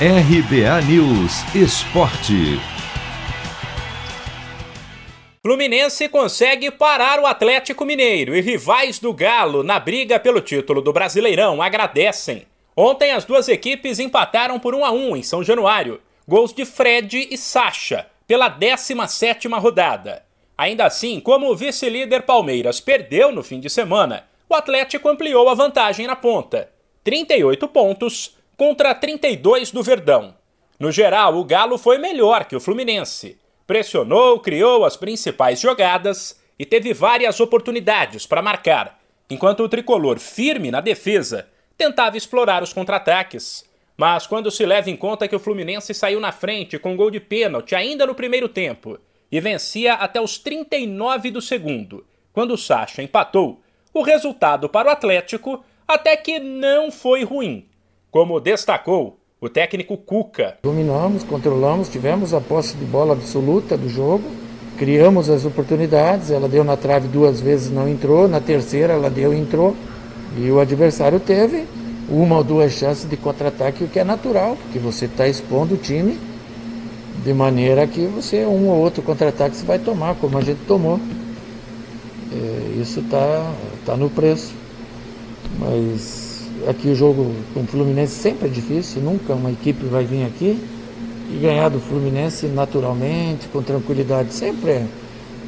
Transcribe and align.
RBA 0.00 0.82
News 0.88 1.54
Esporte. 1.54 2.58
Fluminense 5.40 6.08
consegue 6.08 6.68
parar 6.72 7.20
o 7.20 7.26
Atlético 7.26 7.84
Mineiro 7.84 8.34
e 8.34 8.40
rivais 8.40 8.98
do 8.98 9.12
Galo 9.12 9.62
na 9.62 9.78
briga 9.78 10.18
pelo 10.18 10.40
título 10.40 10.82
do 10.82 10.92
Brasileirão 10.92 11.62
agradecem. 11.62 12.44
Ontem 12.76 13.12
as 13.12 13.24
duas 13.24 13.48
equipes 13.48 14.00
empataram 14.00 14.58
por 14.58 14.74
1 14.74 14.84
a 14.84 14.90
1 14.90 15.16
em 15.16 15.22
São 15.22 15.44
Januário. 15.44 16.00
Gols 16.26 16.52
de 16.52 16.64
Fred 16.64 17.28
e 17.30 17.38
Sacha 17.38 18.08
pela 18.26 18.50
17ª 18.50 19.60
rodada. 19.60 20.24
Ainda 20.58 20.86
assim, 20.86 21.20
como 21.20 21.48
o 21.48 21.56
vice-líder 21.56 22.22
Palmeiras 22.22 22.80
perdeu 22.80 23.30
no 23.30 23.44
fim 23.44 23.60
de 23.60 23.70
semana, 23.70 24.26
o 24.50 24.56
Atlético 24.56 25.08
ampliou 25.08 25.48
a 25.48 25.54
vantagem 25.54 26.08
na 26.08 26.16
ponta. 26.16 26.68
38 27.04 27.68
pontos 27.68 28.34
contra 28.56 28.94
32 28.94 29.70
do 29.70 29.82
Verdão. 29.82 30.34
No 30.78 30.92
geral, 30.92 31.36
o 31.36 31.44
Galo 31.44 31.78
foi 31.78 31.98
melhor 31.98 32.44
que 32.44 32.56
o 32.56 32.60
Fluminense. 32.60 33.38
Pressionou, 33.66 34.38
criou 34.40 34.84
as 34.84 34.96
principais 34.96 35.60
jogadas 35.60 36.40
e 36.58 36.64
teve 36.64 36.92
várias 36.92 37.40
oportunidades 37.40 38.26
para 38.26 38.42
marcar, 38.42 39.00
enquanto 39.28 39.60
o 39.60 39.68
tricolor, 39.68 40.18
firme 40.18 40.70
na 40.70 40.80
defesa, 40.80 41.48
tentava 41.76 42.16
explorar 42.16 42.62
os 42.62 42.72
contra-ataques. 42.72 43.64
Mas 43.96 44.26
quando 44.26 44.50
se 44.50 44.66
leva 44.66 44.90
em 44.90 44.96
conta 44.96 45.26
que 45.26 45.34
o 45.34 45.40
Fluminense 45.40 45.94
saiu 45.94 46.20
na 46.20 46.32
frente 46.32 46.78
com 46.78 46.96
gol 46.96 47.10
de 47.10 47.20
pênalti 47.20 47.74
ainda 47.74 48.06
no 48.06 48.14
primeiro 48.14 48.48
tempo 48.48 48.98
e 49.30 49.40
vencia 49.40 49.94
até 49.94 50.20
os 50.20 50.38
39 50.38 51.30
do 51.30 51.40
segundo, 51.40 52.04
quando 52.32 52.52
o 52.52 52.58
Sacha 52.58 53.02
empatou, 53.02 53.60
o 53.92 54.02
resultado 54.02 54.68
para 54.68 54.88
o 54.88 54.92
Atlético 54.92 55.64
até 55.86 56.16
que 56.16 56.38
não 56.38 56.90
foi 56.90 57.24
ruim 57.24 57.68
como 58.14 58.38
destacou 58.38 59.18
o 59.40 59.48
técnico 59.48 59.96
Cuca. 59.96 60.56
Dominamos, 60.62 61.24
controlamos, 61.24 61.88
tivemos 61.88 62.32
a 62.32 62.40
posse 62.40 62.76
de 62.76 62.84
bola 62.84 63.12
absoluta 63.12 63.76
do 63.76 63.88
jogo, 63.88 64.22
criamos 64.78 65.28
as 65.28 65.44
oportunidades, 65.44 66.30
ela 66.30 66.48
deu 66.48 66.62
na 66.62 66.76
trave 66.76 67.08
duas 67.08 67.40
vezes, 67.40 67.72
não 67.72 67.88
entrou, 67.88 68.28
na 68.28 68.40
terceira 68.40 68.92
ela 68.92 69.10
deu 69.10 69.34
e 69.34 69.36
entrou, 69.36 69.74
e 70.38 70.48
o 70.48 70.60
adversário 70.60 71.18
teve 71.18 71.66
uma 72.08 72.36
ou 72.36 72.44
duas 72.44 72.70
chances 72.74 73.04
de 73.04 73.16
contra-ataque, 73.16 73.82
o 73.82 73.88
que 73.88 73.98
é 73.98 74.04
natural, 74.04 74.56
porque 74.62 74.78
você 74.78 75.06
está 75.06 75.26
expondo 75.26 75.74
o 75.74 75.76
time 75.76 76.16
de 77.24 77.34
maneira 77.34 77.84
que 77.84 78.06
você, 78.06 78.44
um 78.46 78.68
ou 78.68 78.78
outro 78.78 79.02
contra-ataque, 79.02 79.56
você 79.56 79.66
vai 79.66 79.80
tomar, 79.80 80.14
como 80.14 80.38
a 80.38 80.40
gente 80.40 80.60
tomou. 80.68 81.00
É, 82.32 82.80
isso 82.80 83.00
está 83.00 83.52
tá 83.84 83.96
no 83.96 84.08
preço. 84.08 84.54
Mas 85.58 86.23
aqui 86.68 86.88
o 86.88 86.94
jogo 86.94 87.34
com 87.52 87.60
o 87.60 87.66
Fluminense 87.66 88.12
sempre 88.12 88.48
é 88.48 88.50
difícil, 88.50 89.02
nunca 89.02 89.34
uma 89.34 89.50
equipe 89.50 89.84
vai 89.86 90.04
vir 90.04 90.24
aqui 90.24 90.58
e 91.30 91.38
ganhar 91.38 91.68
do 91.68 91.80
Fluminense 91.80 92.46
naturalmente, 92.46 93.48
com 93.48 93.62
tranquilidade. 93.62 94.32
Sempre 94.32 94.70
é, 94.70 94.86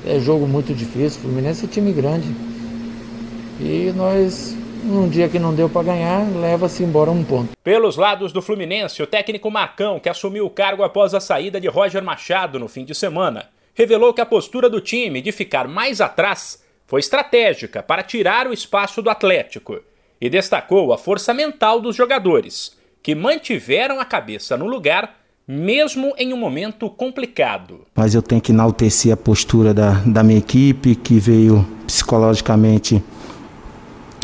é 0.07 0.21
jogo 0.21 0.47
muito 0.47 0.75
difícil. 0.75 1.21
Fluminense 1.21 1.65
é 1.65 1.69
time 1.69 1.93
grande. 1.93 2.29
E 3.61 3.93
nós, 3.97 4.57
num 4.85 5.09
dia 5.09 5.29
que 5.29 5.39
não 5.39 5.55
deu 5.55 5.69
para 5.69 5.85
ganhar, 5.85 6.27
leva-se 6.37 6.83
embora 6.83 7.11
um 7.11 7.25
ponto. 7.25 7.51
Pelos 7.63 7.97
lados 7.97 8.33
do 8.33 8.43
Fluminense, 8.43 9.03
o 9.03 9.07
técnico 9.07 9.51
Marcão, 9.51 10.01
que 10.01 10.09
assumiu 10.09 10.47
o 10.47 10.51
cargo 10.51 10.83
após 10.83 11.15
a 11.15 11.21
saída 11.21 11.61
de 11.61 11.69
Roger 11.69 12.03
Machado 12.03 12.59
no 12.59 12.69
fim 12.69 12.85
de 12.85 12.95
semana, 12.95 13.49
revelou 13.75 14.13
que 14.13 14.21
a 14.21 14.27
postura 14.27 14.69
do 14.71 14.81
time 14.81 15.21
de 15.21 15.33
ficar 15.33 15.69
mais 15.69 16.01
atrás 16.01 16.63
foi 16.87 17.01
estratégica 17.01 17.83
para 17.83 18.03
tirar 18.03 18.47
o 18.47 18.53
espaço 18.53 19.03
do 19.03 19.11
Atlético 19.11 19.81
e 20.21 20.31
destacou 20.31 20.93
a 20.93 20.99
força 20.99 21.33
mental 21.35 21.81
dos 21.81 21.95
jogadores, 21.95 22.73
que 23.03 23.15
mantiveram 23.15 24.01
a 24.01 24.05
cabeça 24.05 24.57
no 24.57 24.67
lugar 24.67 25.15
mesmo 25.49 26.13
em 26.19 26.33
um 26.33 26.37
momento 26.37 26.91
complicado. 26.91 27.83
Mas 27.95 28.15
eu 28.15 28.23
tenho 28.23 28.41
que 28.41 28.51
enaltecer 28.51 29.13
a 29.13 29.17
postura 29.17 29.73
da, 29.73 29.93
da 30.05 30.23
minha 30.23 30.39
equipe, 30.39 30.97
que 30.97 31.21
veio 31.21 31.65
psicologicamente 31.87 33.03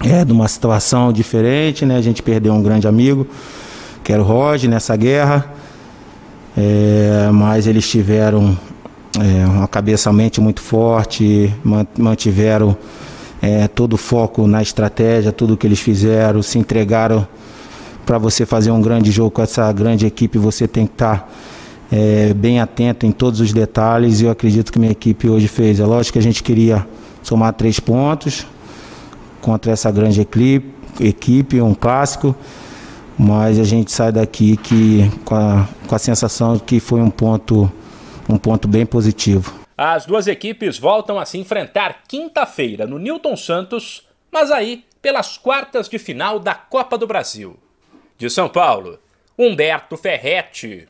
é, 0.04 0.24
de 0.24 0.32
uma 0.32 0.48
situação 0.48 1.12
diferente, 1.12 1.86
né? 1.86 1.96
A 1.96 2.00
gente 2.00 2.22
perdeu 2.22 2.52
um 2.52 2.62
grande 2.62 2.88
amigo, 2.88 3.26
que 4.02 4.12
era 4.12 4.20
o 4.20 4.24
Roger, 4.24 4.68
nessa 4.68 4.96
guerra, 4.96 5.52
é, 6.56 7.30
mas 7.32 7.68
eles 7.68 7.88
tiveram 7.88 8.58
é, 9.16 9.46
uma 9.46 9.68
cabeça 9.68 10.12
mente 10.12 10.40
muito 10.40 10.60
forte, 10.60 11.54
mantiveram 11.96 12.76
é, 13.42 13.66
todo 13.66 13.94
o 13.94 13.96
foco 13.96 14.46
na 14.46 14.62
estratégia, 14.62 15.32
tudo 15.32 15.56
que 15.56 15.66
eles 15.66 15.80
fizeram, 15.80 16.40
se 16.42 16.60
entregaram 16.60 17.26
para 18.06 18.16
você 18.16 18.46
fazer 18.46 18.70
um 18.70 18.80
grande 18.80 19.10
jogo 19.10 19.32
com 19.32 19.42
essa 19.42 19.70
grande 19.72 20.06
equipe, 20.06 20.38
você 20.38 20.68
tem 20.68 20.86
que 20.86 20.92
estar 20.92 21.18
tá, 21.18 21.28
é, 21.90 22.32
bem 22.32 22.60
atento 22.60 23.04
em 23.04 23.10
todos 23.10 23.40
os 23.40 23.52
detalhes 23.52 24.20
e 24.20 24.24
eu 24.24 24.30
acredito 24.30 24.72
que 24.72 24.78
minha 24.78 24.92
equipe 24.92 25.28
hoje 25.28 25.48
fez. 25.48 25.80
É 25.80 25.84
lógico 25.84 26.12
que 26.12 26.18
a 26.20 26.22
gente 26.22 26.40
queria 26.42 26.86
somar 27.20 27.52
três 27.52 27.80
pontos 27.80 28.46
contra 29.40 29.72
essa 29.72 29.90
grande 29.90 30.20
equipe, 30.20 30.72
equipe 31.00 31.60
um 31.60 31.74
clássico, 31.74 32.36
mas 33.18 33.58
a 33.58 33.64
gente 33.64 33.90
sai 33.90 34.12
daqui 34.12 34.56
que, 34.56 35.10
com, 35.24 35.34
a, 35.34 35.68
com 35.88 35.94
a 35.94 35.98
sensação 35.98 36.58
que 36.60 36.78
foi 36.78 37.00
um 37.00 37.10
ponto, 37.10 37.70
um 38.28 38.36
ponto 38.36 38.68
bem 38.68 38.86
positivo. 38.86 39.61
As 39.76 40.04
duas 40.06 40.26
equipes 40.26 40.78
voltam 40.78 41.18
a 41.18 41.24
se 41.24 41.38
enfrentar 41.38 42.02
quinta-feira 42.06 42.86
no 42.86 42.98
Newton 42.98 43.36
Santos, 43.36 44.06
mas 44.30 44.50
aí 44.50 44.84
pelas 45.00 45.36
quartas 45.36 45.88
de 45.88 45.98
final 45.98 46.38
da 46.38 46.54
Copa 46.54 46.96
do 46.96 47.06
Brasil. 47.06 47.58
De 48.16 48.30
São 48.30 48.48
Paulo, 48.48 49.00
Humberto 49.36 49.96
Ferretti. 49.96 50.88